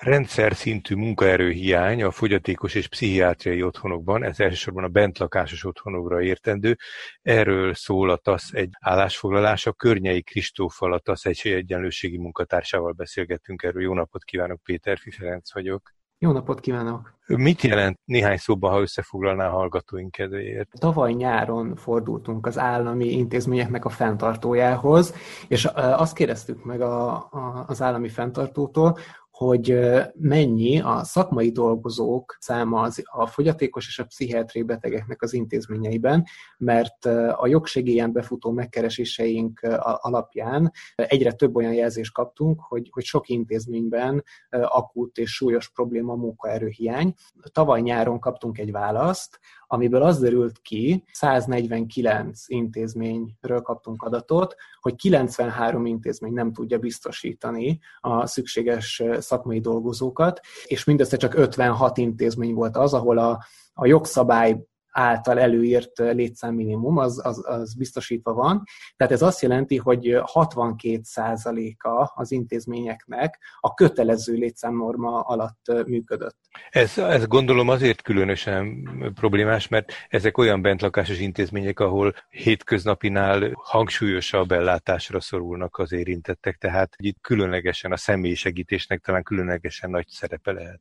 rendszer 0.00 0.54
szintű 0.54 0.94
munkaerőhiány 0.94 2.02
a 2.02 2.10
fogyatékos 2.10 2.74
és 2.74 2.88
pszichiátriai 2.88 3.62
otthonokban, 3.62 4.22
ez 4.22 4.40
elsősorban 4.40 4.84
a 4.84 4.88
bentlakásos 4.88 5.64
otthonokra 5.64 6.22
értendő. 6.22 6.76
Erről 7.22 7.74
szól 7.74 8.10
a 8.10 8.16
TASZ 8.16 8.52
egy 8.52 8.70
állásfoglalása. 8.80 9.72
Környei 9.72 10.22
Kristóffal, 10.22 10.92
a 10.92 10.98
TASZ 10.98 11.24
egy 11.24 11.40
egyenlőségi 11.44 12.18
munkatársával 12.18 12.92
beszélgettünk 12.92 13.62
erről. 13.62 13.82
Jó 13.82 13.94
napot 13.94 14.24
kívánok, 14.24 14.62
Péter 14.62 14.98
Ferenc 14.98 15.52
vagyok. 15.52 15.94
Jó 16.22 16.32
napot 16.32 16.60
kívánok! 16.60 17.18
Mit 17.26 17.62
jelent 17.62 17.98
néhány 18.04 18.36
szóban, 18.36 18.72
ha 18.72 18.80
összefoglalná 18.80 19.46
a 19.46 19.50
hallgatóink 19.50 20.10
kedvéért? 20.10 20.68
Tavaly 20.78 21.12
nyáron 21.12 21.76
fordultunk 21.76 22.46
az 22.46 22.58
állami 22.58 23.12
intézményeknek 23.12 23.84
a 23.84 23.88
fenntartójához, 23.88 25.14
és 25.48 25.64
azt 25.74 26.14
kérdeztük 26.14 26.64
meg 26.64 26.80
a, 26.80 27.12
a, 27.14 27.64
az 27.66 27.82
állami 27.82 28.08
fenntartótól, 28.08 28.98
hogy 29.44 29.78
mennyi 30.14 30.80
a 30.80 31.04
szakmai 31.04 31.50
dolgozók 31.50 32.36
száma 32.40 32.80
az, 32.80 33.02
a 33.04 33.26
fogyatékos 33.26 33.86
és 33.86 33.98
a 33.98 34.04
pszichiátriai 34.04 34.64
betegeknek 34.64 35.22
az 35.22 35.32
intézményeiben, 35.32 36.24
mert 36.58 37.04
a 37.36 37.46
jogsegélyen 37.46 38.12
befutó 38.12 38.50
megkereséseink 38.50 39.60
alapján 39.80 40.72
egyre 40.94 41.32
több 41.32 41.56
olyan 41.56 41.72
jelzést 41.72 42.12
kaptunk, 42.12 42.60
hogy, 42.60 42.88
hogy 42.90 43.04
sok 43.04 43.28
intézményben 43.28 44.24
akut 44.50 45.18
és 45.18 45.34
súlyos 45.34 45.68
probléma 45.70 46.12
a 46.12 46.16
munkaerőhiány. 46.16 47.14
Tavaly 47.52 47.80
nyáron 47.80 48.18
kaptunk 48.18 48.58
egy 48.58 48.70
választ, 48.70 49.40
amiből 49.72 50.02
az 50.02 50.18
derült 50.18 50.60
ki, 50.62 51.04
149 51.12 52.42
intézményről 52.46 53.60
kaptunk 53.62 54.02
adatot, 54.02 54.54
hogy 54.80 54.94
93 54.94 55.86
intézmény 55.86 56.32
nem 56.32 56.52
tudja 56.52 56.78
biztosítani 56.78 57.80
a 58.00 58.26
szükséges 58.26 59.02
szakmai 59.18 59.60
dolgozókat, 59.60 60.40
és 60.64 60.84
mindössze 60.84 61.16
csak 61.16 61.34
56 61.34 61.98
intézmény 61.98 62.54
volt 62.54 62.76
az, 62.76 62.94
ahol 62.94 63.18
a, 63.18 63.44
a 63.72 63.86
jogszabály 63.86 64.64
által 64.90 65.38
előírt 65.38 65.98
létszámminimum, 65.98 66.96
az, 66.96 67.20
az, 67.24 67.44
az 67.46 67.74
biztosítva 67.74 68.32
van. 68.32 68.62
Tehát 68.96 69.12
ez 69.12 69.22
azt 69.22 69.42
jelenti, 69.42 69.76
hogy 69.76 70.18
62%-a 70.34 72.12
az 72.14 72.30
intézményeknek 72.30 73.38
a 73.60 73.74
kötelező 73.74 74.34
létszámnorma 74.34 75.20
alatt 75.20 75.86
működött. 75.86 76.36
Ez, 76.70 76.98
ez 76.98 77.26
gondolom 77.26 77.68
azért 77.68 78.02
különösen 78.02 78.88
problémás, 79.14 79.68
mert 79.68 79.92
ezek 80.08 80.38
olyan 80.38 80.62
bentlakásos 80.62 81.18
intézmények, 81.18 81.80
ahol 81.80 82.14
hétköznapinál 82.28 83.50
hangsúlyosabb 83.54 84.52
ellátásra 84.52 85.20
szorulnak 85.20 85.78
az 85.78 85.92
érintettek, 85.92 86.56
tehát 86.56 86.94
itt 86.96 87.20
különlegesen 87.20 87.92
a 87.92 87.96
személyi 87.96 88.34
segítésnek 88.34 89.00
talán 89.00 89.22
különlegesen 89.22 89.90
nagy 89.90 90.06
szerepe 90.08 90.52
lehet. 90.52 90.80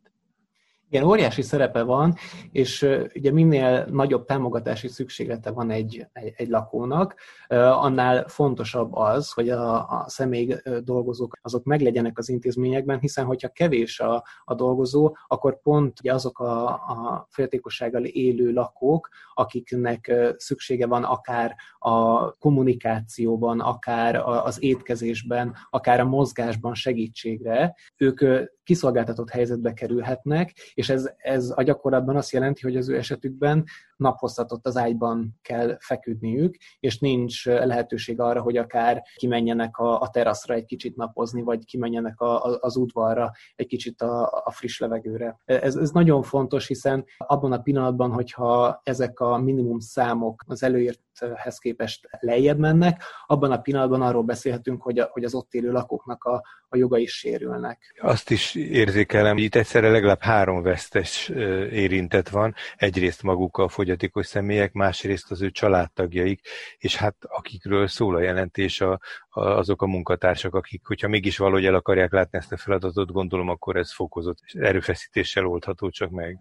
Igen, 0.91 1.03
óriási 1.03 1.41
szerepe 1.41 1.83
van, 1.83 2.15
és 2.51 2.81
ugye 3.15 3.31
minél 3.31 3.85
nagyobb 3.91 4.25
támogatási 4.25 4.87
szükséglete 4.87 5.51
van 5.51 5.69
egy, 5.69 6.05
egy, 6.13 6.33
egy 6.37 6.47
lakónak, 6.47 7.15
annál 7.47 8.27
fontosabb 8.27 8.95
az, 8.95 9.31
hogy 9.31 9.49
a, 9.49 9.75
a 9.75 10.05
személy 10.07 10.55
dolgozók 10.83 11.37
azok 11.41 11.63
meglegyenek 11.63 12.17
az 12.17 12.29
intézményekben, 12.29 12.99
hiszen 12.99 13.25
hogyha 13.25 13.49
kevés 13.49 13.99
a, 13.99 14.23
a 14.43 14.53
dolgozó, 14.53 15.15
akkor 15.27 15.61
pont 15.61 15.99
ugye 15.99 16.13
azok 16.13 16.39
a, 16.39 16.67
a 16.67 17.27
féltékossággal 17.29 18.03
élő 18.03 18.53
lakók, 18.53 19.09
akiknek 19.33 20.13
szüksége 20.37 20.87
van 20.87 21.03
akár 21.03 21.55
a 21.79 22.31
kommunikációban, 22.31 23.59
akár 23.59 24.15
az 24.15 24.63
étkezésben, 24.63 25.55
akár 25.69 25.99
a 25.99 26.05
mozgásban 26.05 26.73
segítségre, 26.73 27.75
ők 27.97 28.21
kiszolgáltatott 28.69 29.29
helyzetbe 29.29 29.73
kerülhetnek, 29.73 30.53
és 30.73 30.89
ez, 30.89 31.09
ez 31.17 31.53
a 31.55 31.63
gyakorlatban 31.63 32.15
azt 32.15 32.31
jelenti, 32.31 32.61
hogy 32.61 32.77
az 32.77 32.89
ő 32.89 32.97
esetükben 32.97 33.65
naphosszatot 33.99 34.65
az 34.65 34.77
ágyban 34.77 35.39
kell 35.41 35.77
feküdniük, 35.79 36.55
és 36.79 36.99
nincs 36.99 37.45
lehetőség 37.45 38.19
arra, 38.19 38.41
hogy 38.41 38.57
akár 38.57 39.03
kimenjenek 39.15 39.77
a, 39.77 39.99
a 39.99 40.09
teraszra 40.09 40.53
egy 40.53 40.65
kicsit 40.65 40.95
napozni, 40.95 41.41
vagy 41.41 41.65
kimenjenek 41.65 42.19
a, 42.19 42.45
a, 42.45 42.57
az 42.61 42.75
udvarra 42.75 43.31
egy 43.55 43.67
kicsit 43.67 44.01
a, 44.01 44.43
a 44.45 44.51
friss 44.51 44.79
levegőre. 44.79 45.39
Ez, 45.45 45.75
ez 45.75 45.91
nagyon 45.91 46.21
fontos, 46.21 46.67
hiszen 46.67 47.05
abban 47.17 47.51
a 47.51 47.61
pillanatban, 47.61 48.11
hogyha 48.11 48.81
ezek 48.83 49.19
a 49.19 49.37
minimum 49.37 49.79
számok 49.79 50.43
az 50.47 50.63
előírthez 50.63 51.57
képest 51.57 52.07
lejjebb 52.19 52.57
mennek, 52.57 53.03
abban 53.25 53.51
a 53.51 53.61
pillanatban 53.61 54.01
arról 54.01 54.23
beszélhetünk, 54.23 54.81
hogy, 54.81 54.99
a, 54.99 55.09
hogy 55.11 55.23
az 55.23 55.33
ott 55.33 55.53
élő 55.53 55.71
lakóknak 55.71 56.23
a, 56.23 56.43
a 56.69 56.77
jogai 56.77 57.05
sérülnek. 57.05 57.95
Azt 58.01 58.29
is 58.29 58.55
érzékelem, 58.55 59.33
hogy 59.33 59.43
itt 59.43 59.55
egyszerre 59.55 59.89
legalább 59.89 60.21
három 60.21 60.61
vesztes 60.61 61.29
érintett 61.71 62.29
van. 62.29 62.55
Egyrészt 62.75 63.23
maguk 63.23 63.57
a 63.57 63.67
fogyatékos 63.89 64.25
személyek, 64.25 64.73
másrészt 64.73 65.31
az 65.31 65.41
ő 65.41 65.51
családtagjaik, 65.51 66.41
és 66.77 66.95
hát 66.95 67.15
akikről 67.21 67.87
szól 67.87 68.15
a 68.15 68.21
jelentés, 68.21 68.81
a, 68.81 68.99
a, 69.29 69.41
azok 69.41 69.81
a 69.81 69.85
munkatársak, 69.85 70.55
akik, 70.55 70.81
hogyha 70.85 71.07
mégis 71.07 71.37
valahogy 71.37 71.65
el 71.65 71.75
akarják 71.75 72.11
látni 72.11 72.37
ezt 72.37 72.51
a 72.51 72.57
feladatot, 72.57 73.11
gondolom, 73.11 73.49
akkor 73.49 73.75
ez 73.75 73.93
fokozott 73.93 74.37
erőfeszítéssel 74.53 75.45
oldható 75.45 75.89
csak 75.89 76.09
meg. 76.09 76.39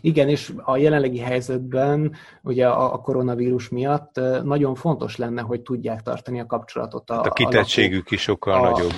Igen, 0.00 0.28
és 0.28 0.52
a 0.56 0.76
jelenlegi 0.76 1.18
helyzetben, 1.18 2.14
ugye 2.42 2.68
a 2.68 3.00
koronavírus 3.00 3.68
miatt 3.68 4.20
nagyon 4.42 4.74
fontos 4.74 5.16
lenne, 5.16 5.40
hogy 5.40 5.60
tudják 5.60 6.00
tartani 6.02 6.40
a 6.40 6.46
kapcsolatot. 6.46 7.10
A, 7.10 7.14
hát 7.14 7.26
a 7.26 7.30
kitettségük 7.30 8.10
a 8.10 8.14
is 8.14 8.20
sokkal 8.20 8.64
a, 8.64 8.70
nagyobb. 8.70 8.92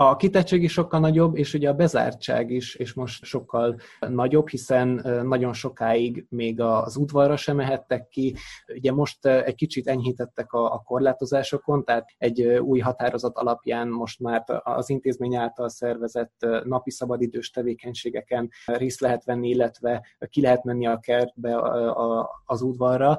A 0.00 0.16
kitettség 0.16 0.62
is 0.62 0.72
sokkal 0.72 1.00
nagyobb, 1.00 1.36
és 1.36 1.54
ugye 1.54 1.68
a 1.68 1.74
bezártság 1.74 2.50
is, 2.50 2.74
és 2.74 2.92
most 2.94 3.24
sokkal 3.24 3.76
nagyobb, 4.08 4.48
hiszen 4.48 4.88
nagyon 5.24 5.52
sokáig 5.52 6.26
még 6.28 6.60
az 6.60 6.96
udvarra 6.96 7.36
sem 7.36 7.56
mehettek 7.56 8.08
ki. 8.08 8.36
Ugye 8.74 8.92
most 8.92 9.26
egy 9.26 9.54
kicsit 9.54 9.88
enyhítettek 9.88 10.52
a, 10.52 10.72
a 10.72 10.82
korlátozásokon, 10.84 11.84
tehát 11.84 12.08
egy 12.18 12.42
új 12.42 12.78
határozat 12.78 13.36
alapján 13.36 13.88
most 13.88 14.20
már 14.20 14.44
az 14.62 14.90
intézmény 14.90 15.36
által 15.36 15.68
szervezett 15.68 16.46
napi 16.64 16.90
szabadidős 16.90 17.50
tevékenységeken 17.50 18.48
részt 18.66 19.00
lehet 19.00 19.24
venni, 19.24 19.48
illetve 19.48 20.06
ki 20.28 20.40
lehet 20.40 20.64
menni 20.64 20.86
a 20.86 20.98
kertbe, 20.98 21.60
az 22.44 22.62
udvarra, 22.62 23.18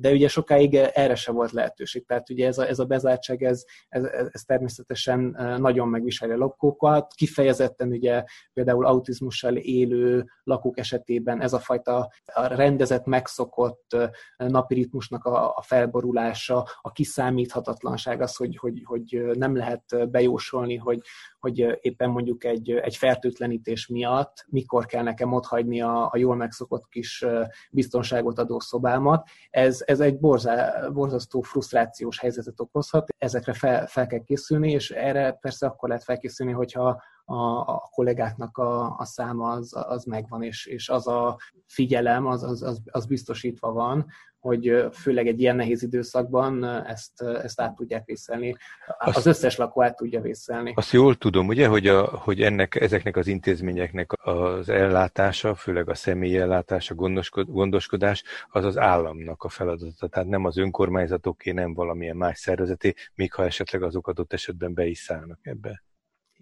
de 0.00 0.10
ugye 0.10 0.28
sokáig 0.28 0.74
erre 0.74 1.14
se 1.14 1.32
volt 1.32 1.50
lehetőség. 1.50 2.06
Tehát 2.06 2.30
ugye 2.30 2.46
ez 2.46 2.58
a, 2.58 2.68
ez 2.68 2.78
a 2.78 2.84
bezártság, 2.84 3.42
ez, 3.42 3.64
ez, 3.88 4.04
ez 4.30 4.42
természetesen 4.42 5.36
nagyon 5.58 5.88
megviseli 5.88 6.32
a 6.32 6.36
lakókat, 6.36 7.12
kifejezetten 7.14 7.88
ugye 7.88 8.24
például 8.52 8.86
autizmussal 8.86 9.56
élő 9.56 10.24
lakók 10.42 10.78
esetében 10.78 11.42
ez 11.42 11.52
a 11.52 11.58
fajta 11.58 12.10
a 12.24 12.46
rendezett, 12.46 13.04
megszokott 13.04 13.96
napi 14.36 14.74
ritmusnak 14.74 15.24
a, 15.24 15.48
a 15.56 15.62
felborulása, 15.62 16.66
a 16.80 16.92
kiszámíthatatlanság 16.92 18.20
az, 18.20 18.36
hogy, 18.36 18.56
hogy, 18.56 18.82
hogy 18.84 19.30
nem 19.32 19.56
lehet 19.56 20.10
bejósolni, 20.10 20.76
hogy, 20.76 21.00
hogy 21.40 21.78
éppen 21.80 22.10
mondjuk 22.10 22.44
egy, 22.44 22.70
egy 22.70 22.96
fertőtlenítés 22.96 23.86
miatt 23.86 24.46
mikor 24.48 24.86
kell 24.86 25.02
nekem 25.02 25.32
otthagyni 25.32 25.80
a, 25.80 26.08
a 26.12 26.16
jól 26.16 26.36
megszokott 26.36 26.88
kis 26.88 27.24
biztonságot 27.70 28.38
adó 28.38 28.60
szobámat. 28.60 29.28
Ez, 29.50 29.82
ez 29.86 30.00
egy 30.00 30.18
borzá, 30.18 30.88
borzasztó 30.88 31.40
frusztrációs 31.40 32.18
helyzetet 32.18 32.60
okozhat. 32.60 33.08
Ezekre 33.18 33.52
fel, 33.52 33.86
fel 33.86 34.06
kell 34.06 34.22
készülni, 34.22 34.70
és 34.70 34.90
erre 34.90 35.32
persze 35.32 35.66
akkor 35.66 35.88
lehet 35.88 36.04
felkészülni, 36.04 36.52
hogyha 36.52 37.02
a, 37.30 37.60
a 37.60 37.88
kollégáknak 37.92 38.58
a, 38.58 38.96
a 38.96 39.04
száma 39.04 39.50
az, 39.50 39.72
az 39.88 40.04
megvan, 40.04 40.42
és, 40.42 40.66
és 40.66 40.88
az 40.88 41.06
a 41.06 41.38
figyelem, 41.66 42.26
az, 42.26 42.42
az, 42.42 42.62
az, 42.62 42.80
az 42.90 43.06
biztosítva 43.06 43.72
van, 43.72 44.06
hogy 44.38 44.86
főleg 44.92 45.26
egy 45.26 45.40
ilyen 45.40 45.56
nehéz 45.56 45.82
időszakban 45.82 46.64
ezt, 46.64 47.22
ezt 47.22 47.60
át 47.60 47.74
tudják 47.74 48.04
vészelni. 48.04 48.56
Az 48.98 49.16
azt, 49.16 49.26
összes 49.26 49.56
lakó 49.56 49.82
át 49.82 49.96
tudja 49.96 50.20
vészelni. 50.20 50.72
Azt 50.76 50.92
jól 50.92 51.14
tudom, 51.14 51.46
ugye, 51.46 51.66
hogy, 51.66 51.86
a, 51.86 52.04
hogy 52.06 52.40
ennek, 52.42 52.74
ezeknek 52.74 53.16
az 53.16 53.26
intézményeknek 53.26 54.12
az 54.22 54.68
ellátása, 54.68 55.54
főleg 55.54 55.88
a 55.88 55.94
személyi 55.94 56.36
ellátás, 56.36 56.90
a 56.90 56.94
gondoskod, 56.94 57.46
gondoskodás, 57.48 58.22
az 58.48 58.64
az 58.64 58.78
államnak 58.78 59.42
a 59.42 59.48
feladata. 59.48 60.08
Tehát 60.08 60.28
nem 60.28 60.44
az 60.44 60.56
önkormányzatoké, 60.56 61.50
nem 61.50 61.74
valamilyen 61.74 62.16
más 62.16 62.38
szervezeté, 62.38 62.94
még 63.14 63.32
ha 63.32 63.44
esetleg 63.44 63.82
azok 63.82 64.08
adott 64.08 64.32
esetben 64.32 64.74
be 64.74 64.86
is 64.86 64.98
szállnak 64.98 65.38
ebbe. 65.42 65.82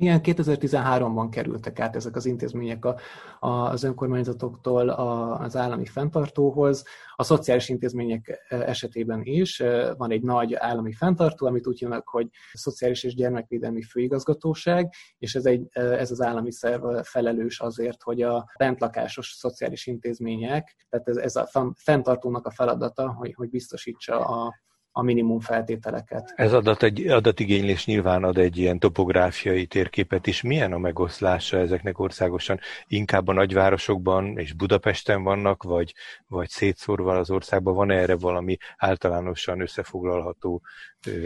Igen, 0.00 0.20
2013-ban 0.22 1.28
kerültek 1.30 1.80
át 1.80 1.96
ezek 1.96 2.16
az 2.16 2.26
intézmények 2.26 2.84
a, 2.84 2.96
a, 3.40 3.48
az 3.48 3.82
önkormányzatoktól 3.82 4.88
a, 4.88 5.40
az 5.40 5.56
állami 5.56 5.86
fenntartóhoz. 5.86 6.84
A 7.16 7.22
szociális 7.22 7.68
intézmények 7.68 8.46
e, 8.48 8.56
esetében 8.56 9.20
is 9.22 9.60
e, 9.60 9.94
van 9.94 10.10
egy 10.10 10.22
nagy 10.22 10.54
állami 10.54 10.92
fenntartó, 10.92 11.46
amit 11.46 11.66
úgy 11.66 11.78
hívnak, 11.78 12.08
hogy 12.08 12.28
Szociális 12.52 13.02
és 13.02 13.14
Gyermekvédelmi 13.14 13.82
Főigazgatóság, 13.82 14.92
és 15.18 15.34
ez, 15.34 15.46
egy, 15.46 15.66
e, 15.70 15.80
ez 15.80 16.10
az 16.10 16.20
állami 16.20 16.52
szerv 16.52 16.84
felelős 17.02 17.60
azért, 17.60 18.02
hogy 18.02 18.22
a 18.22 18.50
bentlakásos 18.58 19.28
szociális 19.28 19.86
intézmények, 19.86 20.86
tehát 20.88 21.08
ez, 21.08 21.16
ez 21.16 21.36
a 21.36 21.72
fenntartónak 21.76 22.46
a 22.46 22.50
feladata, 22.50 23.12
hogy, 23.12 23.34
hogy 23.34 23.50
biztosítsa 23.50 24.26
a, 24.26 24.54
a 24.92 25.02
minimum 25.02 25.40
feltételeket. 25.40 26.32
Ez 26.36 26.52
adat 26.52 26.82
egy, 26.82 27.06
adatigénylés 27.06 27.86
nyilván 27.86 28.24
ad 28.24 28.38
egy 28.38 28.56
ilyen 28.56 28.78
topográfiai 28.78 29.66
térképet 29.66 30.26
is. 30.26 30.42
Milyen 30.42 30.72
a 30.72 30.78
megoszlása 30.78 31.58
ezeknek 31.58 31.98
országosan? 31.98 32.60
Inkább 32.86 33.28
a 33.28 33.32
nagyvárosokban 33.32 34.38
és 34.38 34.52
Budapesten 34.52 35.22
vannak, 35.22 35.62
vagy, 35.62 35.94
vagy 36.26 36.48
szétszórva 36.48 37.16
az 37.16 37.30
országban? 37.30 37.74
Van 37.74 37.90
erre 37.90 38.16
valami 38.16 38.56
általánosan 38.76 39.60
összefoglalható 39.60 40.62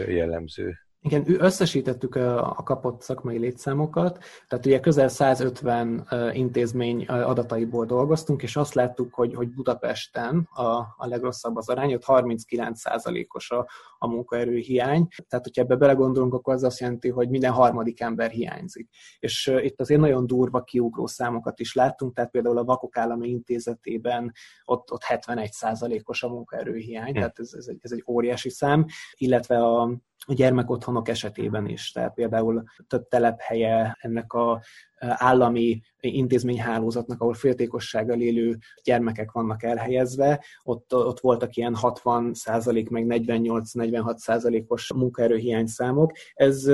jellemző? 0.07 0.77
Igen, 1.05 1.25
összesítettük 1.27 2.15
a 2.15 2.61
kapott 2.63 3.01
szakmai 3.01 3.37
létszámokat, 3.37 4.19
tehát 4.47 4.65
ugye 4.65 4.79
közel 4.79 5.07
150 5.07 6.07
intézmény 6.33 7.05
adataiból 7.05 7.85
dolgoztunk, 7.85 8.43
és 8.43 8.55
azt 8.55 8.73
láttuk, 8.73 9.13
hogy, 9.13 9.33
hogy 9.33 9.49
Budapesten 9.49 10.49
a, 10.53 10.63
a 10.97 11.07
legrosszabb 11.07 11.55
az 11.55 11.69
arány, 11.69 11.93
ott 11.93 12.03
39%-os 12.05 13.51
a, 13.51 13.67
a 13.97 14.07
munkaerő 14.07 14.57
hiány. 14.57 15.07
Tehát, 15.27 15.45
hogyha 15.45 15.61
ebbe 15.61 15.75
belegondolunk, 15.75 16.33
akkor 16.33 16.53
az 16.53 16.63
azt 16.63 16.79
jelenti, 16.79 17.09
hogy 17.09 17.29
minden 17.29 17.51
harmadik 17.51 18.01
ember 18.01 18.31
hiányzik. 18.31 18.89
És 19.19 19.53
itt 19.61 19.79
azért 19.81 19.99
nagyon 19.99 20.27
durva 20.27 20.63
kiugró 20.63 21.05
számokat 21.07 21.59
is 21.59 21.73
láttunk, 21.73 22.13
tehát 22.13 22.31
például 22.31 22.57
a 22.57 22.63
Vakok 22.63 22.97
Állami 22.97 23.29
Intézetében 23.29 24.31
ott, 24.65 24.91
ott 24.91 25.03
71%-os 25.09 26.23
a 26.23 26.29
munkaerőhiány, 26.29 27.11
hm. 27.11 27.13
tehát 27.13 27.39
ez, 27.39 27.53
ez, 27.53 27.67
egy, 27.67 27.79
ez 27.81 27.91
egy 27.91 28.03
óriási 28.07 28.49
szám, 28.49 28.85
illetve 29.17 29.57
a 29.57 30.01
a 30.27 30.33
gyermekotthonok 30.93 31.07
esetében 31.07 31.67
is. 31.67 31.91
Tehát 31.91 32.13
például 32.13 32.63
több 32.87 33.07
telephelye 33.07 33.97
ennek 33.99 34.33
a 34.33 34.61
állami 35.07 35.81
intézményhálózatnak, 35.99 37.21
ahol 37.21 37.33
féltékossággal 37.33 38.21
élő 38.21 38.57
gyermekek 38.83 39.31
vannak 39.31 39.63
elhelyezve, 39.63 40.43
ott, 40.63 40.95
ott 40.95 41.19
voltak 41.19 41.55
ilyen 41.55 41.75
60 41.75 42.33
százalék, 42.33 42.89
meg 42.89 43.05
48-46 43.07 44.15
százalékos 44.15 44.93
munkaerőhiány 44.93 45.65
számok. 45.65 46.11
Ez, 46.33 46.65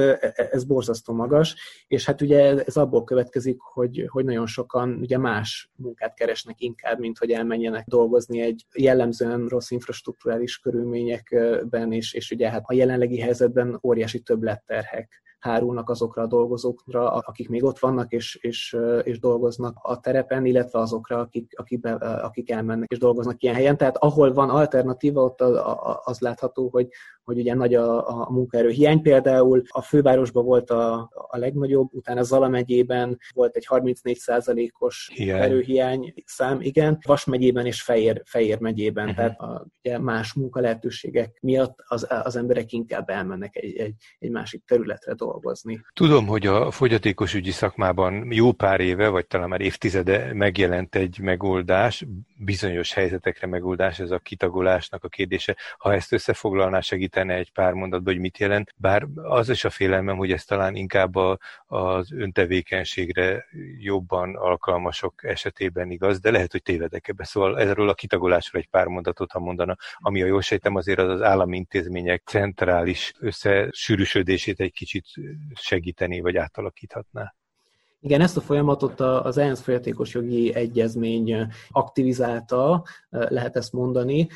ez 0.52 0.64
borzasztó 0.64 1.14
magas, 1.14 1.56
és 1.88 2.06
hát 2.06 2.22
ugye 2.22 2.64
ez 2.64 2.78
abból 2.78 3.04
következik, 3.04 3.60
hogy, 3.60 4.06
hogy 4.08 4.26
nagyon 4.26 4.48
sokan 4.48 4.98
ugye 5.02 5.18
más 5.18 5.72
munkát 5.76 6.14
keresnek 6.14 6.62
inkább, 6.62 7.00
mint 7.00 7.18
hogy 7.18 7.32
elmenjenek 7.32 7.86
dolgozni 7.88 8.42
egy 8.42 8.66
jellemzően 8.76 9.48
rossz 9.48 9.72
infrastruktúrális 9.72 10.58
körülményekben, 10.58 11.92
és, 11.92 12.14
és 12.14 12.32
ugye 12.32 12.50
hát 12.50 12.64
a 12.66 12.74
jelenlegi 12.74 13.20
helyzetben 13.20 13.80
óriási 13.84 14.20
többletterhek 14.20 15.22
hárulnak 15.40 15.90
azokra 15.90 16.22
a 16.22 16.28
dolgozókra, 16.28 17.12
akik 17.12 17.50
még 17.50 17.64
ott 17.64 17.80
vannak 17.80 18.12
és, 18.12 18.36
és, 18.42 18.78
és 19.04 19.20
dolgoznak 19.20 19.78
a 19.82 20.00
terepen, 20.00 20.46
illetve 20.46 20.80
azokra, 20.80 21.20
akik, 21.20 21.54
akik, 21.56 21.80
be, 21.80 21.92
akik 21.94 22.52
elmennek 22.52 22.92
és 22.92 22.98
dolgoznak 22.98 23.44
ilyen 23.44 23.56
helyen. 23.56 23.78
Tehát 23.78 23.98
ahol 23.98 24.34
van 24.34 24.50
alternatíva, 24.50 25.24
ott 25.24 25.42
az, 25.42 25.60
az 26.04 26.20
látható, 26.20 26.70
hogy, 26.72 26.88
hogy 27.24 27.38
ugye 27.38 27.54
nagy 27.54 27.74
a, 27.74 28.10
a 28.10 28.32
munkaerő 28.32 28.70
hiány. 28.70 29.02
Például 29.02 29.62
a 29.68 29.82
fővárosban 29.82 30.46
volt 30.46 30.70
a, 30.70 31.10
a 31.14 31.38
legnagyobb, 31.38 31.88
utána 31.92 32.24
Zala 32.24 32.48
megyében 32.48 33.18
volt 33.34 33.56
egy 33.56 33.68
34%-os 33.70 35.12
erőhiány 35.18 36.14
szám, 36.26 36.62
igen, 36.62 36.98
Vas 37.06 37.26
megyében 37.26 37.66
és 37.66 37.82
Fejér, 37.82 38.22
Fejér 38.26 38.60
megyében. 38.60 39.10
Uh-huh. 39.10 39.18
Tehát 39.18 39.40
a, 39.40 39.68
ugye 39.84 40.00
más 40.00 40.34
munkalehetőségek 40.34 41.38
miatt 41.42 41.84
az, 41.88 42.08
az 42.24 42.36
emberek 42.36 42.72
inkább 42.72 43.10
elmennek 43.10 43.56
egy, 43.56 43.76
egy, 43.76 43.94
egy 44.20 44.30
másik 44.30 44.64
területre 44.66 45.14
dolgozni. 45.14 45.28
Tudom, 45.94 46.28
hogy 46.28 46.48
a 46.48 46.72
fogyatékos 46.72 47.34
ügyi 47.34 47.52
szakmában 47.52 48.32
jó 48.32 48.52
pár 48.52 48.80
éve, 48.80 49.08
vagy 49.08 49.28
talán 49.28 49.50
már 49.50 49.62
évtizede 49.62 50.34
megjelent 50.34 50.96
egy 50.96 51.20
megoldás, 51.22 52.06
bizonyos 52.36 52.94
helyzetekre 52.94 53.48
megoldás, 53.48 54.00
ez 54.00 54.12
a 54.12 54.20
kitagolásnak 54.20 55.04
a 55.04 55.08
kérdése. 55.08 55.56
Ha 55.78 55.94
ezt 55.94 56.12
összefoglalná, 56.12 56.80
segítene 56.80 57.34
egy 57.34 57.52
pár 57.52 57.74
mondatban, 57.74 58.14
hogy 58.14 58.22
mit 58.22 58.38
jelent. 58.38 58.74
Bár 58.76 59.08
az 59.16 59.50
is 59.50 59.64
a 59.64 59.70
félelmem, 59.70 60.18
hogy 60.18 60.32
ez 60.32 60.44
talán 60.44 60.76
inkább 60.76 61.16
a, 61.16 61.38
az 61.68 62.12
öntevékenységre 62.12 63.46
jobban 63.80 64.36
alkalmasok 64.36 65.24
esetében 65.24 65.92
igaz, 65.92 66.20
de 66.20 66.32
lehet, 66.32 66.52
hogy 66.52 66.64
tévedek 66.64 67.08
ebbe. 67.08 67.24
Szóval 67.24 67.60
erről 67.60 67.90
a 67.90 67.94
kitagolásról 67.94 68.62
egy 68.62 68.70
pár 68.70 68.88
mondatot, 68.88 69.32
ha 69.32 69.40
mondana, 69.40 69.76
ami 69.98 70.22
a 70.22 70.26
jól 70.26 70.42
sejtem, 70.42 70.76
azért 70.76 71.00
az 71.00 71.10
az 71.10 71.22
állami 71.22 71.58
intézmények 71.58 72.22
centrális 72.26 73.14
összesűrűsödését 73.20 74.60
egy 74.60 74.72
kicsit 74.72 75.06
segíteni, 75.54 76.20
vagy 76.20 76.36
átalakíthatná. 76.36 77.34
Igen, 78.02 78.22
ezt 78.22 78.38
a 78.38 78.42
folyamatot 78.42 79.00
az 79.00 79.38
ENSZ 79.38 79.62
folyatékos 79.62 80.14
jogi 80.14 80.54
egyezmény 80.54 81.48
aktivizálta, 81.70 82.84
lehet 83.10 83.56
ezt 83.56 83.74
mondani 83.74 84.28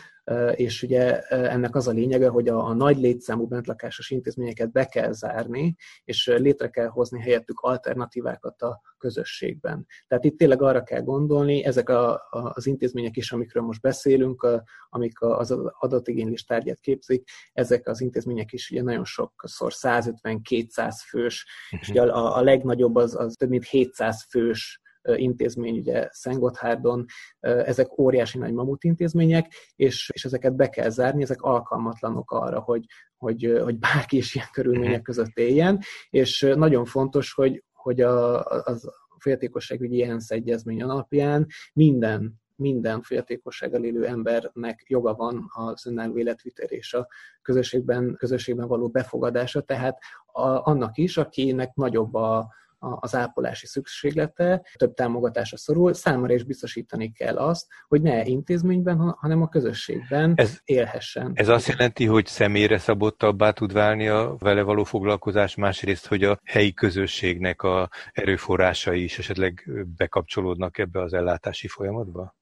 és 0.56 0.84
ugye 0.84 1.20
ennek 1.22 1.76
az 1.76 1.88
a 1.88 1.92
lényege, 1.92 2.28
hogy 2.28 2.48
a, 2.48 2.66
a 2.66 2.74
nagy 2.74 2.98
létszámú 2.98 3.48
bentlakásos 3.48 4.10
intézményeket 4.10 4.72
be 4.72 4.86
kell 4.86 5.12
zárni, 5.12 5.76
és 6.04 6.28
létre 6.28 6.70
kell 6.70 6.88
hozni 6.88 7.22
helyettük 7.22 7.60
alternatívákat 7.60 8.62
a 8.62 8.82
közösségben. 8.98 9.86
Tehát 10.08 10.24
itt 10.24 10.38
tényleg 10.38 10.62
arra 10.62 10.84
kell 10.84 11.02
gondolni, 11.02 11.64
ezek 11.64 11.90
a, 11.90 12.14
a, 12.14 12.52
az 12.54 12.66
intézmények 12.66 13.18
is, 13.18 13.32
amikről 13.32 13.64
most 13.64 13.82
beszélünk, 13.82 14.44
a, 14.44 14.64
amik 14.90 15.22
az 15.22 15.52
adatigénylés 15.80 16.44
tárgyát 16.44 16.80
képzik, 16.80 17.30
ezek 17.54 17.88
az 17.88 18.02
intézmények 18.02 18.54
is 18.54 18.72
ugye 18.72 18.82
nagyon 18.82 19.06
sokszor 19.06 19.72
150-200 19.76 20.96
fős, 21.08 21.46
uh-huh. 21.66 21.82
és 21.82 21.90
ugye 21.90 22.02
a, 22.02 22.38
a 22.38 22.42
legnagyobb 22.42 22.96
az, 22.96 23.16
az 23.16 23.36
több 23.38 23.50
mint 23.50 23.68
700 23.68 24.26
fős 24.30 24.82
intézmény, 25.16 25.78
ugye 25.78 26.08
Szentgotthárdon, 26.12 27.06
ezek 27.40 28.00
óriási 28.00 28.38
nagy 28.38 28.54
mamut 28.54 28.84
intézmények, 28.84 29.54
és, 29.76 30.10
és 30.14 30.26
ezeket 30.26 30.56
be 30.56 30.70
kell 30.70 30.90
zárni, 30.90 31.22
ezek 31.22 31.42
alkalmatlanok 31.42 32.32
arra, 32.32 32.60
hogy, 32.60 32.86
hogy, 33.18 33.60
hogy 33.64 33.80
bárki 33.80 34.18
is 34.18 34.36
ilyen 34.36 34.48
körülmények 34.52 34.94
mhm. 34.94 35.04
között 35.04 35.38
éljen, 35.38 35.80
és 36.10 36.54
nagyon 36.56 36.86
fontos, 36.86 37.34
hogy, 37.34 37.64
hogy 37.72 38.02
a, 38.02 38.44
az 38.44 38.92
fogyatékosságügyi 39.18 40.04
ENSZ 40.04 40.32
egyezmény 40.32 40.84
alapján 40.84 41.48
minden 41.74 42.42
minden 42.56 43.02
fogyatékossággal 43.02 43.84
élő 43.84 44.06
embernek 44.06 44.86
joga 44.88 45.14
van 45.14 45.46
az 45.54 45.88
önálló 45.88 46.18
életvitel 46.18 46.68
és 46.68 46.94
a 46.94 47.08
közösségben, 47.42 48.16
közösségben 48.18 48.68
való 48.68 48.88
befogadása, 48.88 49.62
tehát 49.62 49.98
a, 50.26 50.48
annak 50.48 50.98
is, 50.98 51.18
akinek 51.18 51.74
nagyobb 51.74 52.14
a, 52.14 52.54
az 53.00 53.16
ápolási 53.16 53.68
szükséglete, 53.68 54.66
több 54.76 54.94
támogatásra 54.94 55.58
szorul, 55.58 55.94
számára 55.94 56.34
is 56.34 56.44
biztosítani 56.44 57.12
kell 57.12 57.38
azt, 57.38 57.68
hogy 57.88 58.02
ne 58.02 58.26
intézményben, 58.26 58.98
hanem 58.98 59.42
a 59.42 59.50
közösségben 59.50 60.34
ez, 60.36 60.60
élhessen. 60.64 61.32
Ez 61.34 61.48
azt 61.48 61.68
jelenti, 61.68 62.06
hogy 62.06 62.26
személyre 62.26 62.78
szabottabbá 62.78 63.52
tud 63.52 63.74
válni 63.74 64.08
a 64.08 64.36
vele 64.40 64.62
való 64.62 64.84
foglalkozás, 64.84 65.56
másrészt, 65.56 66.08
hogy 66.08 66.24
a 66.24 66.40
helyi 66.44 66.74
közösségnek 66.74 67.62
a 67.62 67.90
erőforrásai 68.12 69.04
is 69.04 69.18
esetleg 69.18 69.70
bekapcsolódnak 69.98 70.78
ebbe 70.78 71.02
az 71.02 71.14
ellátási 71.14 71.68
folyamatba? 71.68 72.36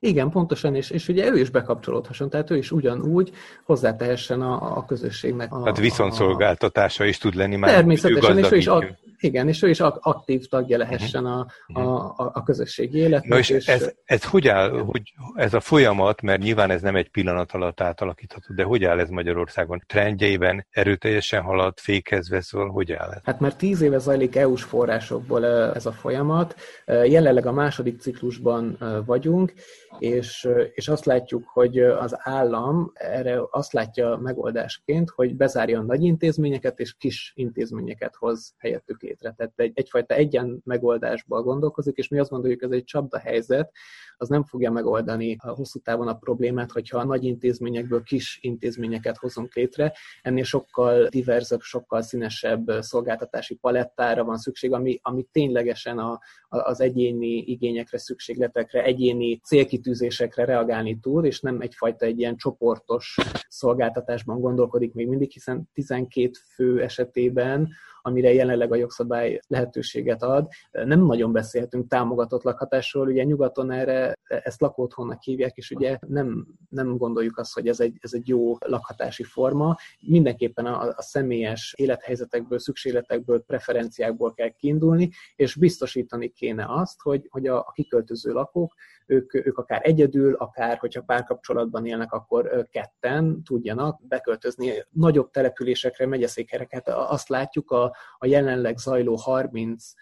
Igen, 0.00 0.30
pontosan, 0.30 0.74
és, 0.74 0.90
és 0.90 1.08
ugye 1.08 1.30
ő 1.30 1.38
is 1.38 1.50
bekapcsolódhasson, 1.50 2.30
tehát 2.30 2.50
ő 2.50 2.56
is 2.56 2.72
ugyanúgy 2.72 3.32
hozzátehessen 3.64 4.42
a, 4.42 4.76
a 4.76 4.84
közösségnek. 4.84 5.52
A, 5.52 5.62
tehát 5.62 5.78
viszonszolgáltatása 5.78 7.04
is 7.04 7.18
tud 7.18 7.34
lenni 7.34 7.56
már. 7.56 7.70
Természetesen, 7.70 8.38
és 8.38 8.50
ő 8.50 8.56
is, 8.56 8.66
ak- 8.66 8.98
igen, 9.20 9.48
és 9.48 9.62
ő 9.62 9.68
is 9.68 9.80
aktív 9.80 10.46
tagja 10.46 10.78
lehessen 10.78 11.26
a, 11.26 11.46
a, 11.66 11.80
a, 11.80 12.30
a 12.34 12.42
közösségi 12.42 12.98
életnek. 12.98 13.30
Na 13.30 13.38
és, 13.38 13.48
és 13.48 13.68
ez, 13.68 13.92
ez 14.04 14.24
hogy 14.24 14.48
áll, 14.48 14.70
hogy 14.70 15.12
ez 15.34 15.54
a 15.54 15.60
folyamat, 15.60 16.22
mert 16.22 16.42
nyilván 16.42 16.70
ez 16.70 16.82
nem 16.82 16.96
egy 16.96 17.08
pillanat 17.08 17.52
alatt 17.52 17.80
átalakítható, 17.80 18.54
de 18.54 18.62
hogy 18.62 18.84
áll 18.84 18.98
ez 18.98 19.08
Magyarországon? 19.08 19.82
Trendjeiben 19.86 20.66
erőteljesen 20.70 21.42
halad, 21.42 21.78
fékezve, 21.78 22.40
szóval 22.40 22.68
hogy 22.68 22.92
áll 22.92 23.10
ez? 23.10 23.20
Hát 23.24 23.40
már 23.40 23.54
tíz 23.54 23.80
éve 23.80 23.98
zajlik 23.98 24.36
EU-s 24.36 24.62
forrásokból 24.62 25.46
ez 25.74 25.86
a 25.86 25.92
folyamat. 25.92 26.56
Jelenleg 26.86 27.46
a 27.46 27.52
második 27.52 28.00
ciklusban 28.00 28.78
vagyunk, 29.06 29.52
és, 29.98 30.48
és 30.74 30.88
azt 30.88 31.04
látjuk, 31.04 31.48
hogy 31.48 31.78
az 31.78 32.16
állam 32.18 32.90
erre 32.94 33.40
azt 33.50 33.72
látja 33.72 34.16
megoldásként, 34.16 35.10
hogy 35.10 35.36
bezárja 35.36 35.78
a 35.78 35.82
nagy 35.82 36.02
intézményeket, 36.02 36.80
és 36.80 36.94
kis 36.96 37.32
intézményeket 37.36 38.14
hoz 38.14 38.54
helyettük 38.58 39.02
létre. 39.08 39.34
Tehát 39.36 39.52
egy, 39.56 39.72
egyfajta 39.74 40.14
egyen 40.14 40.60
megoldásból 40.64 41.42
gondolkozik, 41.42 41.96
és 41.96 42.08
mi 42.08 42.18
azt 42.18 42.30
gondoljuk, 42.30 42.62
ez 42.62 42.70
egy 42.70 42.84
csapda 42.84 43.18
helyzet, 43.18 43.72
az 44.20 44.28
nem 44.28 44.44
fogja 44.44 44.70
megoldani 44.70 45.36
a 45.38 45.48
hosszú 45.48 45.78
távon 45.78 46.08
a 46.08 46.14
problémát, 46.14 46.72
hogyha 46.72 46.98
a 46.98 47.04
nagy 47.04 47.24
intézményekből 47.24 48.02
kis 48.02 48.38
intézményeket 48.42 49.16
hozunk 49.16 49.54
létre. 49.54 49.92
Ennél 50.22 50.44
sokkal 50.44 51.08
diverzebb, 51.08 51.60
sokkal 51.60 52.02
színesebb 52.02 52.70
szolgáltatási 52.80 53.54
palettára 53.54 54.24
van 54.24 54.36
szükség, 54.36 54.72
ami, 54.72 54.98
ami 55.02 55.26
ténylegesen 55.32 55.98
a, 55.98 56.20
az 56.48 56.80
egyéni 56.80 57.36
igényekre, 57.36 57.98
szükségletekre, 57.98 58.82
egyéni 58.82 59.40
célkitűzésekre 59.40 60.44
reagálni 60.44 60.98
tud, 61.00 61.24
és 61.24 61.40
nem 61.40 61.60
egyfajta 61.60 62.04
egy 62.04 62.18
ilyen 62.18 62.36
csoportos 62.36 63.16
szolgáltatásban 63.48 64.40
gondolkodik 64.40 64.94
még 64.94 65.08
mindig, 65.08 65.30
hiszen 65.30 65.68
12 65.72 66.30
fő 66.54 66.82
esetében 66.82 67.68
amire 68.08 68.32
jelenleg 68.32 68.72
a 68.72 68.76
jogszabály 68.76 69.40
lehetőséget 69.46 70.22
ad. 70.22 70.48
Nem 70.70 71.06
nagyon 71.06 71.32
beszélhetünk 71.32 71.88
támogatott 71.88 72.42
lakhatásról, 72.42 73.06
ugye 73.06 73.22
nyugaton 73.22 73.70
erre 73.70 74.18
ezt 74.24 74.60
lakótthonnak 74.60 75.22
hívják, 75.22 75.56
és 75.56 75.70
ugye 75.70 75.98
nem, 76.06 76.46
nem 76.68 76.96
gondoljuk 76.96 77.38
azt, 77.38 77.54
hogy 77.54 77.68
ez 77.68 77.80
egy, 77.80 77.96
ez 78.00 78.12
egy 78.12 78.28
jó 78.28 78.56
lakhatási 78.58 79.22
forma. 79.22 79.76
Mindenképpen 80.00 80.66
a, 80.66 80.94
a 80.96 81.02
személyes 81.02 81.74
élethelyzetekből, 81.76 82.58
szükségletekből, 82.58 83.42
preferenciákból 83.42 84.32
kell 84.34 84.48
kiindulni, 84.48 85.10
és 85.36 85.54
biztosítani 85.54 86.28
kéne 86.28 86.66
azt, 86.68 87.00
hogy, 87.00 87.26
hogy 87.30 87.46
a, 87.46 87.58
a 87.58 87.72
kiköltöző 87.74 88.32
lakók 88.32 88.74
ők, 89.08 89.34
ők 89.34 89.58
akár 89.58 89.80
egyedül, 89.84 90.34
akár 90.34 90.78
hogyha 90.78 91.02
párkapcsolatban 91.02 91.86
élnek, 91.86 92.12
akkor 92.12 92.66
ketten 92.70 93.42
tudjanak 93.42 94.00
beköltözni 94.08 94.72
nagyobb 94.90 95.30
településekre, 95.30 96.06
megyeszékhereket. 96.06 96.88
Azt 96.88 97.28
látjuk 97.28 97.70
a, 97.70 97.96
a 98.18 98.26
jelenleg 98.26 98.78
zajló 98.78 99.16
30 99.16 99.94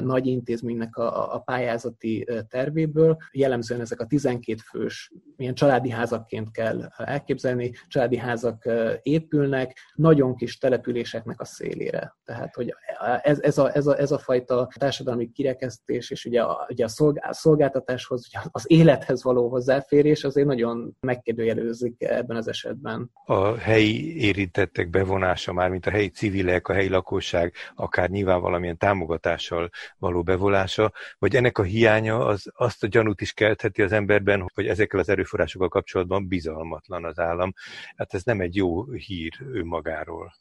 nagy 0.00 0.26
intézménynek 0.26 0.96
a, 0.96 1.34
a 1.34 1.38
pályázati 1.38 2.26
tervéből. 2.48 3.16
Jellemzően 3.32 3.80
ezek 3.80 4.00
a 4.00 4.06
12 4.06 4.58
fős, 4.70 5.12
milyen 5.36 5.54
családi 5.54 5.90
házakként 5.90 6.50
kell 6.50 6.88
elképzelni, 6.96 7.72
családi 7.88 8.16
házak 8.16 8.68
épülnek, 9.02 9.78
nagyon 9.94 10.36
kis 10.36 10.58
településeknek 10.58 11.40
a 11.40 11.44
szélére. 11.44 12.16
Tehát, 12.24 12.54
hogy 12.54 12.74
ez, 13.22 13.40
ez, 13.40 13.58
a, 13.58 13.74
ez, 13.74 13.86
a, 13.86 13.98
ez 13.98 14.10
a 14.10 14.18
fajta 14.18 14.68
társadalmi 14.78 15.32
kirekesztés, 15.32 16.10
és 16.10 16.24
ugye 16.24 16.42
a, 16.42 16.66
ugye 16.68 16.84
a 16.84 17.32
szolgáltatáshoz, 17.32 18.26
ugye 18.28 18.44
az 18.50 18.64
élethez 18.66 19.22
való 19.22 19.48
hozzáférés 19.48 20.24
azért 20.24 20.46
nagyon 20.46 20.96
megkérdőjelőzik 21.00 22.02
ebben 22.02 22.36
az 22.36 22.48
esetben. 22.48 23.10
A 23.24 23.56
helyi 23.56 24.22
érintettek 24.22 24.90
bevonása, 24.90 25.52
már 25.52 25.70
mint 25.70 25.86
a 25.86 25.90
helyi 25.90 26.08
civilek, 26.08 26.68
a 26.68 26.72
helyi 26.72 26.88
lakosság, 26.88 27.54
akár 27.74 28.10
nyilván 28.10 28.40
valamilyen 28.40 28.76
támogatással 28.76 29.69
való 29.98 30.22
bevolása, 30.22 30.92
vagy 31.18 31.36
ennek 31.36 31.58
a 31.58 31.62
hiánya 31.62 32.26
az 32.26 32.50
azt 32.54 32.82
a 32.82 32.86
gyanút 32.86 33.20
is 33.20 33.32
keltheti 33.32 33.82
az 33.82 33.92
emberben, 33.92 34.50
hogy 34.54 34.66
ezekkel 34.66 35.00
az 35.00 35.08
erőforrásokkal 35.08 35.68
kapcsolatban 35.68 36.28
bizalmatlan 36.28 37.04
az 37.04 37.18
állam. 37.18 37.52
Hát 37.96 38.14
ez 38.14 38.22
nem 38.22 38.40
egy 38.40 38.56
jó 38.56 38.92
hír 38.92 39.32
önmagáról. 39.52 40.32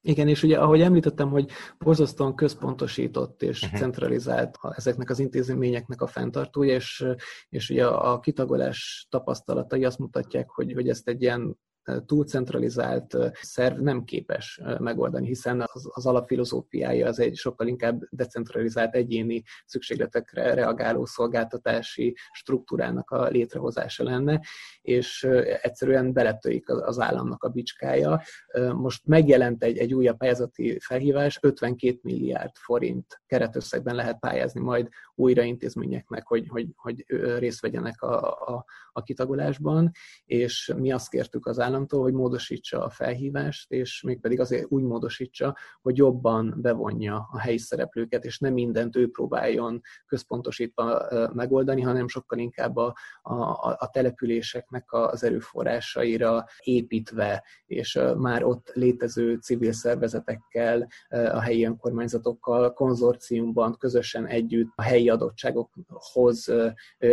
Igen, 0.00 0.28
és 0.28 0.42
ugye 0.42 0.58
ahogy 0.58 0.80
említettem, 0.80 1.30
hogy 1.30 1.50
borzasztóan 1.78 2.34
központosított 2.34 3.42
és 3.42 3.62
uh-huh. 3.62 3.78
centralizált 3.78 4.58
ezeknek 4.70 5.10
az 5.10 5.18
intézményeknek 5.18 6.02
a 6.02 6.06
fenntartója, 6.06 6.74
és, 6.74 7.04
és 7.48 7.70
ugye 7.70 7.86
a 7.86 8.20
kitagolás 8.20 9.06
tapasztalatai 9.10 9.84
azt 9.84 9.98
mutatják, 9.98 10.48
hogy, 10.50 10.72
hogy 10.72 10.88
ezt 10.88 11.08
egy 11.08 11.22
ilyen 11.22 11.58
túlcentralizált 12.06 13.16
szerv 13.40 13.80
nem 13.80 14.04
képes 14.04 14.60
megoldani, 14.78 15.26
hiszen 15.26 15.60
az, 15.72 15.90
az 15.92 16.06
alapfilozófiája 16.06 17.06
az 17.06 17.18
egy 17.18 17.36
sokkal 17.36 17.66
inkább 17.66 18.02
decentralizált 18.10 18.94
egyéni 18.94 19.42
szükségletekre 19.66 20.54
reagáló 20.54 21.04
szolgáltatási 21.04 22.16
struktúrának 22.32 23.10
a 23.10 23.28
létrehozása 23.28 24.04
lenne, 24.04 24.40
és 24.80 25.22
egyszerűen 25.62 26.12
beletörik 26.12 26.70
az 26.70 26.98
államnak 26.98 27.44
a 27.44 27.48
bicskája. 27.48 28.22
Most 28.74 29.06
megjelent 29.06 29.62
egy, 29.62 29.78
egy 29.78 29.94
újabb 29.94 30.16
pályázati 30.16 30.78
felhívás, 30.80 31.38
52 31.42 31.98
milliárd 32.02 32.56
forint 32.56 33.20
keretösszegben 33.26 33.94
lehet 33.94 34.18
pályázni 34.18 34.60
majd 34.60 34.88
újra 35.14 35.42
intézményeknek, 35.42 36.26
hogy, 36.26 36.46
hogy, 36.48 36.66
hogy 36.76 37.04
részt 37.38 37.60
vegyenek 37.60 38.02
a, 38.02 38.32
a, 38.54 38.64
a 38.92 39.02
kitagolásban, 39.02 39.90
és 40.24 40.72
mi 40.76 40.92
azt 40.92 41.10
kértük 41.10 41.46
az 41.46 41.58
államtól, 41.78 42.02
hogy 42.02 42.12
módosítsa 42.12 42.84
a 42.84 42.90
felhívást, 42.90 43.70
és 43.72 44.02
mégpedig 44.02 44.40
azért 44.40 44.66
úgy 44.68 44.82
módosítsa, 44.82 45.56
hogy 45.82 45.96
jobban 45.96 46.54
bevonja 46.56 47.28
a 47.32 47.38
helyi 47.38 47.58
szereplőket, 47.58 48.24
és 48.24 48.38
nem 48.38 48.52
mindent 48.52 48.96
ő 48.96 49.10
próbáljon 49.10 49.80
központosítva 50.06 51.08
megoldani, 51.32 51.80
hanem 51.80 52.08
sokkal 52.08 52.38
inkább 52.38 52.76
a, 52.76 52.94
a, 53.22 53.34
a 53.78 53.88
településeknek 53.92 54.92
az 54.92 55.24
erőforrásaira 55.24 56.44
építve, 56.62 57.44
és 57.66 57.98
már 58.16 58.44
ott 58.44 58.70
létező 58.74 59.36
civil 59.36 59.72
szervezetekkel, 59.72 60.86
a 61.08 61.40
helyi 61.40 61.64
önkormányzatokkal 61.64 62.72
konzorciumban 62.72 63.76
közösen 63.78 64.26
együtt 64.26 64.72
a 64.74 64.82
helyi 64.82 65.08
adottságokhoz 65.08 66.52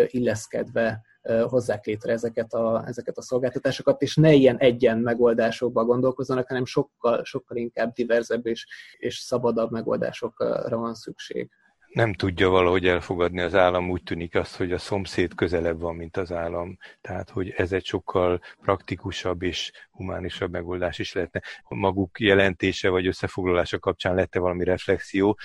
illeszkedve 0.08 1.02
hozzák 1.48 1.86
létre 1.86 2.12
ezeket 2.12 2.54
a, 2.54 2.84
ezeket 2.88 3.18
a 3.18 3.22
szolgáltatásokat, 3.22 4.02
és 4.02 4.16
ne 4.16 4.34
ilyen 4.34 4.58
egyen 4.58 5.00
megoldásokba 5.00 5.86
gondolkozzanak, 5.86 6.48
hanem 6.48 6.66
sokkal, 6.66 7.24
sokkal 7.24 7.58
inkább 7.58 7.94
diverzebb 7.94 8.46
és, 8.46 8.68
és 8.98 9.18
szabadabb 9.18 9.72
megoldásokra 9.72 10.78
van 10.78 10.94
szükség 10.94 11.50
nem 11.96 12.14
tudja 12.14 12.50
valahogy 12.50 12.88
elfogadni 12.88 13.42
az 13.42 13.56
állam, 13.56 13.90
úgy 13.90 14.04
tűnik 14.04 14.36
azt, 14.36 14.56
hogy 14.56 14.72
a 14.72 14.78
szomszéd 14.78 15.36
közelebb 15.36 15.80
van, 15.80 15.96
mint 15.96 16.18
az 16.18 16.32
állam. 16.32 16.78
Tehát, 17.02 17.30
hogy 17.30 17.54
ez 17.58 17.72
egy 17.72 17.86
sokkal 17.86 18.42
praktikusabb 18.62 19.42
és 19.42 19.72
humánisabb 19.92 20.52
megoldás 20.52 21.00
is 21.00 21.14
lehetne. 21.14 21.42
A 21.64 21.76
maguk 21.76 22.20
jelentése 22.20 22.90
vagy 22.90 23.08
összefoglalása 23.08 23.80
kapcsán 23.80 24.16
lette 24.16 24.40
valami 24.40 24.64
reflexió. 24.64 25.38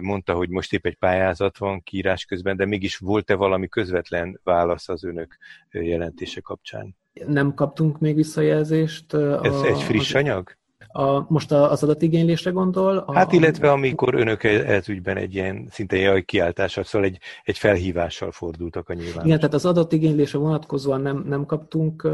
Mondta, 0.00 0.34
hogy 0.34 0.48
most 0.48 0.72
épp 0.72 0.86
egy 0.86 0.96
pályázat 0.96 1.58
van 1.58 1.82
kiírás 1.82 2.24
közben, 2.24 2.56
de 2.56 2.66
mégis 2.66 2.96
volt-e 2.96 3.34
valami 3.34 3.68
közvetlen 3.68 4.40
válasz 4.42 4.88
az 4.88 5.04
önök 5.04 5.36
jelentése 5.70 6.40
kapcsán? 6.40 6.96
Nem 7.26 7.54
kaptunk 7.54 7.98
még 7.98 8.14
visszajelzést. 8.14 9.14
Ez 9.14 9.60
a, 9.60 9.66
egy 9.66 9.82
friss 9.82 10.14
anyag? 10.14 10.56
A, 10.92 11.32
most 11.32 11.52
az 11.52 11.82
adatigénylésre 11.82 12.50
gondol? 12.50 12.96
A, 12.96 13.14
hát 13.14 13.32
illetve 13.32 13.70
amikor 13.70 14.14
önök 14.14 14.44
e- 14.44 14.72
ez 14.72 14.88
ügyben 14.88 15.16
egy 15.16 15.34
ilyen 15.34 15.68
szinte 15.70 15.96
jaj 15.96 16.22
kiáltással, 16.22 16.84
szóval 16.84 17.08
egy, 17.08 17.18
egy 17.44 17.58
felhívással 17.58 18.30
fordultak 18.30 18.88
a 18.88 18.92
nyilván. 18.92 19.24
Igen, 19.24 19.38
tehát 19.38 19.54
az 19.54 19.66
adatigénylésre 19.66 20.38
vonatkozóan 20.38 21.00
nem, 21.00 21.24
nem 21.28 21.46
kaptunk 21.46 22.08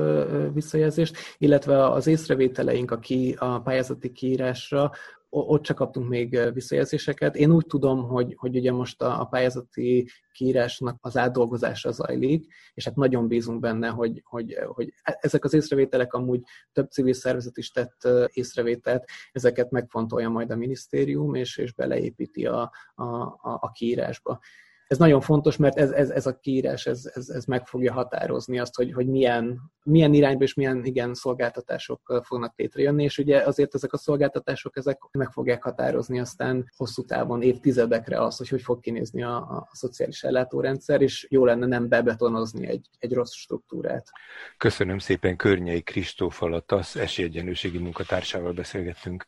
visszajelzést, 0.52 1.16
illetve 1.38 1.90
az 1.90 2.06
észrevételeink 2.06 2.90
a, 2.90 2.98
ki, 2.98 3.36
a 3.38 3.60
pályázati 3.60 4.12
kiírásra 4.12 4.90
ott 5.34 5.62
csak 5.62 5.76
kaptunk 5.76 6.08
még 6.08 6.52
visszajelzéseket. 6.52 7.36
Én 7.36 7.50
úgy 7.50 7.66
tudom, 7.66 8.02
hogy, 8.02 8.34
hogy 8.36 8.56
ugye 8.56 8.72
most 8.72 9.02
a, 9.02 9.20
a 9.20 9.24
pályázati 9.24 10.08
kiírásnak 10.32 10.98
az 11.00 11.16
átdolgozása 11.16 11.90
zajlik, 11.90 12.52
és 12.74 12.84
hát 12.84 12.96
nagyon 12.96 13.28
bízunk 13.28 13.60
benne, 13.60 13.88
hogy, 13.88 14.22
hogy, 14.24 14.58
hogy 14.66 14.92
ezek 15.02 15.44
az 15.44 15.54
észrevételek 15.54 16.12
amúgy 16.12 16.40
több 16.72 16.90
civil 16.90 17.12
szervezet 17.12 17.56
is 17.56 17.70
tett 17.70 18.08
észrevételt, 18.32 19.04
ezeket 19.32 19.70
megfontolja 19.70 20.28
majd 20.28 20.50
a 20.50 20.56
minisztérium, 20.56 21.34
és, 21.34 21.56
és 21.56 21.72
beleépíti 21.72 22.46
a, 22.46 22.72
a, 22.94 23.04
a, 23.04 23.58
a 23.60 23.70
kiírásba 23.70 24.40
ez 24.86 24.98
nagyon 24.98 25.20
fontos, 25.20 25.56
mert 25.56 25.76
ez, 25.76 25.90
ez, 25.90 26.10
ez 26.10 26.26
a 26.26 26.38
kiírás, 26.38 26.86
ez, 26.86 27.10
ez, 27.14 27.28
ez 27.28 27.44
meg 27.44 27.66
fogja 27.66 27.92
határozni 27.92 28.58
azt, 28.58 28.76
hogy, 28.76 28.92
hogy 28.92 29.06
milyen, 29.06 29.60
milyen 29.82 30.14
irányba 30.14 30.42
és 30.42 30.54
milyen 30.54 30.84
igen 30.84 31.14
szolgáltatások 31.14 32.22
fognak 32.24 32.52
létrejönni, 32.56 33.02
és 33.02 33.18
ugye 33.18 33.42
azért 33.42 33.74
ezek 33.74 33.92
a 33.92 33.96
szolgáltatások, 33.96 34.76
ezek 34.76 34.98
meg 35.12 35.30
fogják 35.30 35.62
határozni 35.62 36.20
aztán 36.20 36.70
hosszú 36.76 37.04
távon, 37.04 37.42
évtizedekre 37.42 38.20
azt, 38.20 38.38
hogy 38.38 38.48
hogy 38.48 38.62
fog 38.62 38.80
kinézni 38.80 39.22
a, 39.22 39.36
a 39.36 39.68
szociális 39.72 40.22
ellátórendszer, 40.22 41.00
és 41.00 41.26
jó 41.30 41.44
lenne 41.44 41.66
nem 41.66 41.88
bebetonozni 41.88 42.66
egy, 42.66 42.88
egy 42.98 43.12
rossz 43.12 43.32
struktúrát. 43.32 44.10
Köszönöm 44.56 44.98
szépen 44.98 45.36
Környei 45.36 45.82
Kristóf 45.82 46.42
alatt, 46.42 46.72
az 46.72 46.96
esélyegyenlőségi 46.96 47.78
munkatársával 47.78 48.52
beszélgettünk. 48.52 49.22